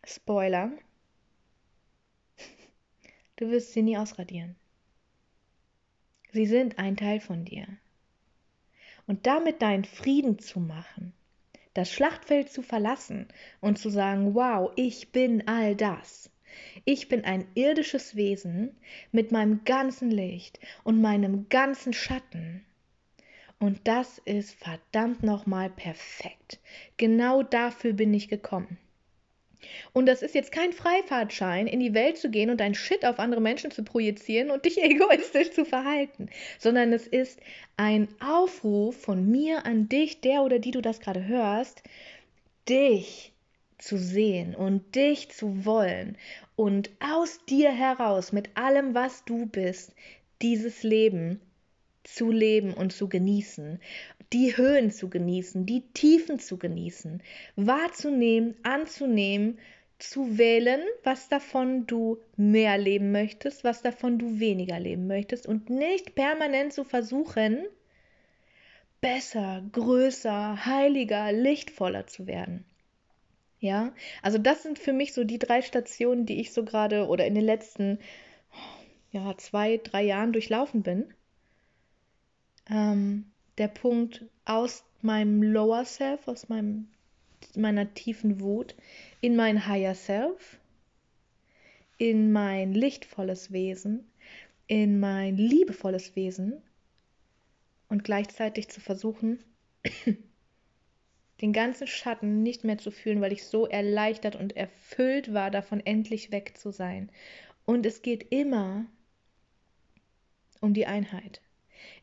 Spoiler. 0.03 0.71
Du 3.37 3.49
wirst 3.49 3.73
sie 3.73 3.81
nie 3.81 3.97
ausradieren. 3.97 4.55
Sie 6.31 6.45
sind 6.45 6.79
ein 6.79 6.95
Teil 6.95 7.19
von 7.19 7.43
dir. 7.43 7.67
Und 9.07 9.27
damit 9.27 9.61
deinen 9.61 9.83
Frieden 9.83 10.39
zu 10.39 10.59
machen, 10.59 11.13
das 11.73 11.91
Schlachtfeld 11.91 12.49
zu 12.49 12.61
verlassen 12.61 13.27
und 13.59 13.77
zu 13.77 13.89
sagen, 13.89 14.35
wow, 14.35 14.71
ich 14.75 15.11
bin 15.11 15.47
all 15.47 15.75
das, 15.75 16.30
ich 16.85 17.07
bin 17.07 17.23
ein 17.25 17.47
irdisches 17.55 18.15
Wesen 18.15 18.75
mit 19.11 19.31
meinem 19.31 19.63
ganzen 19.65 20.11
Licht 20.11 20.59
und 20.83 21.01
meinem 21.01 21.47
ganzen 21.49 21.93
Schatten. 21.93 22.65
Und 23.59 23.79
das 23.83 24.17
ist 24.25 24.55
verdammt 24.55 25.21
nochmal 25.23 25.69
perfekt. 25.69 26.59
Genau 26.97 27.43
dafür 27.43 27.93
bin 27.93 28.13
ich 28.13 28.27
gekommen. 28.27 28.77
Und 29.93 30.07
das 30.07 30.21
ist 30.21 30.35
jetzt 30.35 30.51
kein 30.51 30.73
Freifahrtschein, 30.73 31.67
in 31.67 31.79
die 31.79 31.93
Welt 31.93 32.17
zu 32.17 32.31
gehen 32.31 32.49
und 32.49 32.59
dein 32.59 32.73
Shit 32.73 33.05
auf 33.05 33.19
andere 33.19 33.41
Menschen 33.41 33.71
zu 33.71 33.83
projizieren 33.83 34.49
und 34.49 34.65
dich 34.65 34.77
egoistisch 34.83 35.51
zu 35.51 35.65
verhalten, 35.65 36.29
sondern 36.57 36.93
es 36.93 37.07
ist 37.07 37.39
ein 37.77 38.07
Aufruf 38.19 38.99
von 38.99 39.29
mir 39.29 39.65
an 39.65 39.89
dich, 39.89 40.21
der 40.21 40.41
oder 40.41 40.59
die 40.59 40.71
du 40.71 40.81
das 40.81 40.99
gerade 40.99 41.27
hörst, 41.27 41.83
dich 42.67 43.30
zu 43.81 43.97
sehen 43.97 44.55
und 44.55 44.95
dich 44.95 45.29
zu 45.29 45.65
wollen 45.65 46.17
und 46.55 46.89
aus 46.99 47.39
dir 47.45 47.71
heraus 47.71 48.31
mit 48.31 48.55
allem, 48.55 48.93
was 48.93 49.25
du 49.25 49.45
bist, 49.45 49.93
dieses 50.41 50.83
Leben 50.83 51.41
zu 52.03 52.31
leben 52.31 52.73
und 52.73 52.93
zu 52.93 53.09
genießen, 53.09 53.79
die 54.33 54.55
Höhen 54.55 54.91
zu 54.91 55.09
genießen, 55.09 55.65
die 55.65 55.81
Tiefen 55.93 56.39
zu 56.39 56.57
genießen, 56.57 57.21
wahrzunehmen, 57.55 58.55
anzunehmen, 58.63 59.59
zu 59.99 60.37
wählen, 60.37 60.81
was 61.03 61.29
davon 61.29 61.85
du 61.85 62.17
mehr 62.35 62.77
leben 62.77 63.11
möchtest, 63.11 63.63
was 63.63 63.83
davon 63.83 64.17
du 64.17 64.39
weniger 64.39 64.79
leben 64.79 65.05
möchtest 65.05 65.45
und 65.45 65.69
nicht 65.69 66.15
permanent 66.15 66.73
zu 66.73 66.83
versuchen, 66.83 67.65
besser, 68.99 69.63
größer, 69.71 70.65
heiliger, 70.65 71.31
lichtvoller 71.31 72.07
zu 72.07 72.25
werden. 72.25 72.65
Ja, 73.61 73.93
also 74.23 74.39
das 74.39 74.63
sind 74.63 74.79
für 74.79 74.91
mich 74.91 75.13
so 75.13 75.23
die 75.23 75.37
drei 75.37 75.61
Stationen, 75.61 76.25
die 76.25 76.41
ich 76.41 76.51
so 76.51 76.65
gerade 76.65 77.07
oder 77.07 77.27
in 77.27 77.35
den 77.35 77.43
letzten 77.43 77.99
ja, 79.11 79.37
zwei, 79.37 79.77
drei 79.77 80.01
Jahren 80.01 80.33
durchlaufen 80.33 80.81
bin. 80.81 81.13
Ähm, 82.67 83.31
der 83.59 83.67
Punkt 83.67 84.25
aus 84.45 84.83
meinem 85.01 85.43
Lower 85.43 85.85
Self, 85.85 86.27
aus 86.27 86.49
meinem, 86.49 86.87
meiner 87.55 87.93
tiefen 87.93 88.41
Wut, 88.41 88.75
in 89.21 89.35
mein 89.35 89.67
Higher 89.67 89.93
Self, 89.93 90.59
in 91.99 92.31
mein 92.31 92.73
lichtvolles 92.73 93.51
Wesen, 93.51 94.09
in 94.65 94.99
mein 94.99 95.37
liebevolles 95.37 96.15
Wesen 96.15 96.63
und 97.89 98.03
gleichzeitig 98.03 98.69
zu 98.69 98.81
versuchen, 98.81 99.37
den 101.41 101.53
ganzen 101.53 101.87
Schatten 101.87 102.43
nicht 102.43 102.63
mehr 102.63 102.77
zu 102.77 102.91
fühlen, 102.91 103.21
weil 103.21 103.33
ich 103.33 103.45
so 103.45 103.67
erleichtert 103.67 104.35
und 104.35 104.55
erfüllt 104.55 105.33
war, 105.33 105.51
davon 105.51 105.79
endlich 105.85 106.31
weg 106.31 106.57
zu 106.57 106.71
sein. 106.71 107.09
Und 107.65 107.85
es 107.85 108.01
geht 108.01 108.31
immer 108.31 108.85
um 110.59 110.73
die 110.73 110.85
Einheit. 110.85 111.41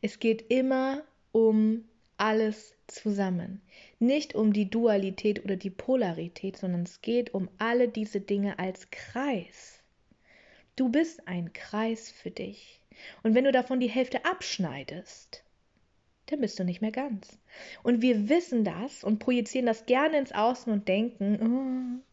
Es 0.01 0.19
geht 0.19 0.51
immer 0.51 1.03
um 1.31 1.85
alles 2.17 2.75
zusammen. 2.87 3.61
Nicht 3.99 4.35
um 4.35 4.51
die 4.51 4.69
Dualität 4.69 5.43
oder 5.43 5.55
die 5.55 5.69
Polarität, 5.69 6.57
sondern 6.57 6.83
es 6.83 7.01
geht 7.01 7.33
um 7.33 7.49
alle 7.57 7.87
diese 7.87 8.19
Dinge 8.19 8.59
als 8.59 8.91
Kreis. 8.91 9.81
Du 10.75 10.89
bist 10.89 11.27
ein 11.27 11.53
Kreis 11.53 12.11
für 12.11 12.31
dich. 12.31 12.81
Und 13.23 13.35
wenn 13.35 13.45
du 13.45 13.51
davon 13.51 13.79
die 13.79 13.89
Hälfte 13.89 14.25
abschneidest, 14.25 15.43
dann 16.31 16.41
bist 16.41 16.59
du 16.59 16.63
nicht 16.63 16.81
mehr 16.81 16.91
ganz. 16.91 17.37
Und 17.83 18.01
wir 18.01 18.29
wissen 18.29 18.63
das 18.63 19.03
und 19.03 19.19
projizieren 19.19 19.65
das 19.65 19.85
gerne 19.85 20.17
ins 20.17 20.31
Außen 20.31 20.71
und 20.71 20.87
denken, 20.87 22.01
oh, 22.01 22.09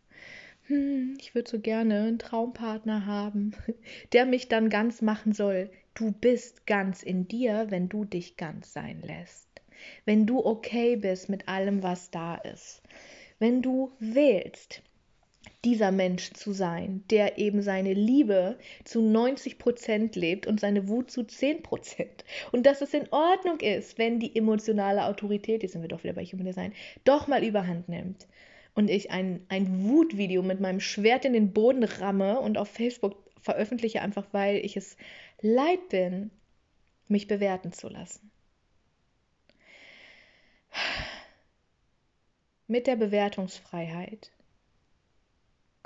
hm, 0.69 1.17
ich 1.21 1.35
würde 1.35 1.51
so 1.51 1.61
gerne 1.61 2.01
einen 2.01 2.19
Traumpartner 2.19 3.07
haben, 3.07 3.53
der 4.13 4.27
mich 4.27 4.49
dann 4.49 4.71
ganz 4.71 5.03
machen 5.03 5.33
soll. 5.33 5.71
Du 5.95 6.13
bist 6.13 6.67
ganz 6.67 7.03
in 7.03 7.29
dir, 7.29 7.67
wenn 7.71 7.89
du 7.89 8.05
dich 8.05 8.37
ganz 8.37 8.73
sein 8.73 9.01
lässt. 9.03 9.47
Wenn 10.05 10.27
du 10.27 10.45
okay 10.45 10.97
bist 10.97 11.29
mit 11.29 11.49
allem, 11.49 11.83
was 11.83 12.11
da 12.11 12.37
ist. 12.37 12.83
Wenn 13.39 13.63
du 13.63 13.93
wählst, 13.99 14.83
dieser 15.67 15.91
Mensch 15.91 16.33
zu 16.33 16.53
sein, 16.53 17.03
der 17.11 17.39
eben 17.39 17.61
seine 17.61 17.93
Liebe 17.93 18.57
zu 18.85 19.03
90 19.03 19.59
Prozent 19.59 20.15
lebt 20.15 20.47
und 20.47 20.61
seine 20.61 20.87
Wut 20.87 21.11
zu 21.11 21.25
10 21.25 21.65
Prozent. 21.65 22.25
Und 22.53 22.67
dass 22.67 22.83
es 22.83 22.95
in 22.95 23.13
Ordnung 23.13 23.59
ist, 23.59 23.99
wenn 23.99 24.21
die 24.21 24.37
emotionale 24.37 25.05
Autorität, 25.07 25.65
jetzt 25.65 25.73
sind 25.73 25.83
wir 25.83 25.89
doch 25.89 26.05
wieder 26.05 26.15
bei 26.15 26.25
Human 26.25 26.47
Design, 26.47 26.73
doch 27.03 27.27
mal 27.27 27.43
überhand 27.43 27.89
nimmt. 27.89 28.29
Und 28.75 28.89
ich 28.89 29.11
ein, 29.11 29.45
ein 29.49 29.89
Wutvideo 29.89 30.43
mit 30.43 30.61
meinem 30.61 30.79
Schwert 30.79 31.25
in 31.25 31.33
den 31.33 31.53
Boden 31.53 31.83
ramme 31.83 32.39
und 32.39 32.59
auf 32.59 32.69
Facebook 32.69 33.17
veröffentliche, 33.41 34.03
einfach 34.03 34.27
weil 34.31 34.65
ich 34.65 34.77
es 34.77 34.97
leid 35.41 35.89
bin, 35.89 36.31
mich 37.09 37.27
bewerten 37.27 37.73
zu 37.73 37.89
lassen. 37.89 38.31
Mit 42.69 42.87
der 42.87 42.95
Bewertungsfreiheit 42.95 44.31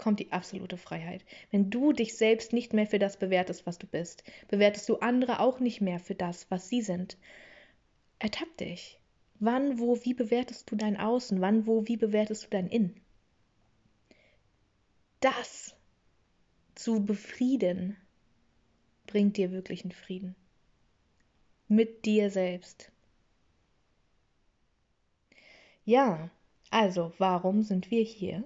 kommt 0.00 0.18
die 0.18 0.32
absolute 0.32 0.78
Freiheit. 0.78 1.24
Wenn 1.50 1.70
du 1.70 1.92
dich 1.92 2.16
selbst 2.16 2.54
nicht 2.54 2.72
mehr 2.72 2.86
für 2.86 2.98
das 2.98 3.18
bewertest, 3.18 3.66
was 3.66 3.78
du 3.78 3.86
bist, 3.86 4.24
bewertest 4.48 4.88
du 4.88 4.96
andere 4.96 5.40
auch 5.40 5.60
nicht 5.60 5.82
mehr 5.82 6.00
für 6.00 6.14
das, 6.14 6.50
was 6.50 6.70
sie 6.70 6.80
sind. 6.80 7.18
Ertapp 8.18 8.56
dich. 8.56 8.98
Wann, 9.40 9.78
wo, 9.78 10.02
wie 10.02 10.14
bewertest 10.14 10.70
du 10.70 10.76
dein 10.76 10.96
Außen? 10.96 11.40
Wann, 11.42 11.66
wo, 11.66 11.86
wie 11.86 11.98
bewertest 11.98 12.44
du 12.44 12.48
dein 12.48 12.68
Innen? 12.68 12.98
Das 15.20 15.76
zu 16.74 17.04
befrieden 17.04 17.96
bringt 19.06 19.36
dir 19.36 19.50
wirklichen 19.50 19.92
Frieden. 19.92 20.34
Mit 21.68 22.06
dir 22.06 22.30
selbst. 22.30 22.90
Ja, 25.84 26.30
also 26.70 27.12
warum 27.18 27.62
sind 27.62 27.90
wir 27.90 28.02
hier? 28.02 28.44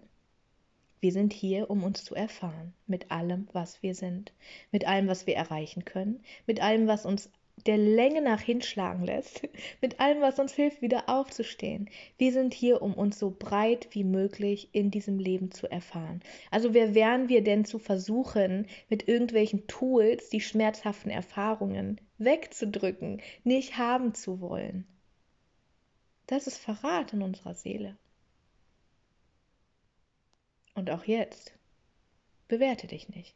Wir 1.04 1.12
sind 1.12 1.34
hier, 1.34 1.68
um 1.68 1.84
uns 1.84 2.02
zu 2.02 2.14
erfahren, 2.14 2.72
mit 2.86 3.10
allem, 3.10 3.46
was 3.52 3.82
wir 3.82 3.94
sind, 3.94 4.32
mit 4.72 4.86
allem, 4.86 5.06
was 5.06 5.26
wir 5.26 5.36
erreichen 5.36 5.84
können, 5.84 6.24
mit 6.46 6.62
allem, 6.62 6.86
was 6.86 7.04
uns 7.04 7.30
der 7.66 7.76
Länge 7.76 8.22
nach 8.22 8.40
hinschlagen 8.40 9.04
lässt, 9.04 9.42
mit 9.82 10.00
allem, 10.00 10.22
was 10.22 10.38
uns 10.38 10.54
hilft, 10.54 10.80
wieder 10.80 11.10
aufzustehen. 11.10 11.90
Wir 12.16 12.32
sind 12.32 12.54
hier, 12.54 12.80
um 12.80 12.94
uns 12.94 13.18
so 13.18 13.36
breit 13.38 13.88
wie 13.90 14.02
möglich 14.02 14.70
in 14.72 14.90
diesem 14.90 15.18
Leben 15.18 15.50
zu 15.50 15.70
erfahren. 15.70 16.22
Also 16.50 16.72
wer 16.72 16.94
wären 16.94 17.28
wir 17.28 17.44
denn 17.44 17.66
zu 17.66 17.78
versuchen, 17.78 18.66
mit 18.88 19.06
irgendwelchen 19.06 19.66
Tools 19.66 20.30
die 20.30 20.40
schmerzhaften 20.40 21.10
Erfahrungen 21.10 22.00
wegzudrücken, 22.16 23.20
nicht 23.42 23.76
haben 23.76 24.14
zu 24.14 24.40
wollen? 24.40 24.86
Das 26.28 26.46
ist 26.46 26.56
Verrat 26.56 27.12
in 27.12 27.20
unserer 27.20 27.52
Seele. 27.52 27.98
Und 30.74 30.90
auch 30.90 31.04
jetzt, 31.04 31.52
bewerte 32.48 32.86
dich 32.86 33.08
nicht. 33.08 33.34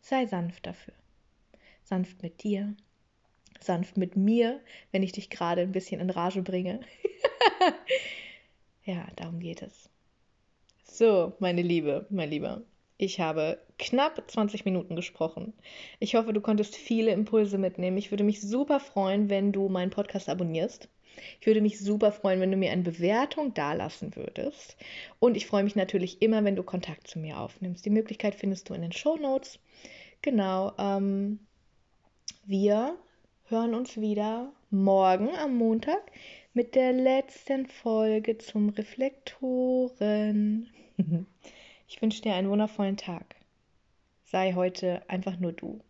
Sei 0.00 0.26
sanft 0.26 0.66
dafür. 0.66 0.94
Sanft 1.84 2.22
mit 2.22 2.42
dir, 2.42 2.74
sanft 3.60 3.96
mit 3.96 4.16
mir, 4.16 4.60
wenn 4.90 5.02
ich 5.02 5.12
dich 5.12 5.30
gerade 5.30 5.62
ein 5.62 5.72
bisschen 5.72 6.00
in 6.00 6.10
Rage 6.10 6.42
bringe. 6.42 6.80
ja, 8.84 9.06
darum 9.16 9.40
geht 9.40 9.62
es. 9.62 9.90
So, 10.84 11.34
meine 11.38 11.62
Liebe, 11.62 12.06
mein 12.10 12.30
Lieber, 12.30 12.62
ich 12.98 13.18
habe 13.20 13.58
knapp 13.78 14.22
20 14.30 14.64
Minuten 14.64 14.94
gesprochen. 14.94 15.52
Ich 15.98 16.14
hoffe, 16.14 16.32
du 16.32 16.40
konntest 16.40 16.76
viele 16.76 17.10
Impulse 17.12 17.58
mitnehmen. 17.58 17.96
Ich 17.96 18.10
würde 18.12 18.24
mich 18.24 18.40
super 18.40 18.78
freuen, 18.78 19.28
wenn 19.28 19.52
du 19.52 19.68
meinen 19.68 19.90
Podcast 19.90 20.28
abonnierst. 20.28 20.88
Ich 21.40 21.46
würde 21.46 21.60
mich 21.60 21.78
super 21.78 22.12
freuen, 22.12 22.40
wenn 22.40 22.50
du 22.50 22.56
mir 22.56 22.72
eine 22.72 22.82
Bewertung 22.82 23.54
dalassen 23.54 24.16
würdest. 24.16 24.76
Und 25.18 25.36
ich 25.36 25.46
freue 25.46 25.64
mich 25.64 25.76
natürlich 25.76 26.22
immer, 26.22 26.44
wenn 26.44 26.56
du 26.56 26.62
Kontakt 26.62 27.06
zu 27.06 27.18
mir 27.18 27.38
aufnimmst. 27.38 27.84
Die 27.84 27.90
Möglichkeit 27.90 28.34
findest 28.34 28.68
du 28.68 28.74
in 28.74 28.82
den 28.82 28.92
Show 28.92 29.16
Notes. 29.16 29.58
Genau. 30.22 30.72
Ähm, 30.78 31.40
wir 32.44 32.96
hören 33.48 33.74
uns 33.74 34.00
wieder 34.00 34.52
morgen 34.70 35.28
am 35.36 35.56
Montag 35.56 36.00
mit 36.54 36.74
der 36.74 36.92
letzten 36.92 37.66
Folge 37.66 38.38
zum 38.38 38.70
Reflektoren. 38.70 40.68
Ich 41.88 42.00
wünsche 42.00 42.22
dir 42.22 42.32
einen 42.32 42.48
wundervollen 42.48 42.96
Tag. 42.96 43.36
Sei 44.24 44.54
heute 44.54 45.02
einfach 45.10 45.38
nur 45.38 45.52
du. 45.52 45.82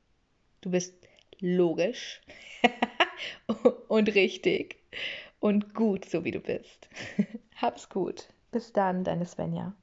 Du 0.61 0.73
bist 0.73 0.97
logisch 1.39 2.21
und 3.89 4.13
richtig 4.17 4.82
und 5.41 5.75
gut, 5.75 6.05
so 6.05 6.25
wie 6.25 6.31
du 6.31 6.41
bist. 6.41 6.89
Hab's 7.57 7.89
gut. 7.89 8.29
Bis 8.51 8.73
dann, 8.73 9.05
deine 9.05 9.27
Svenja. 9.27 9.75